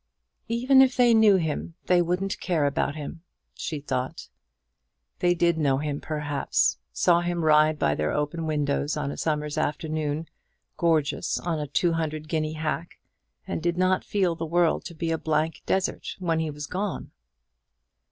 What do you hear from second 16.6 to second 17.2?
gone.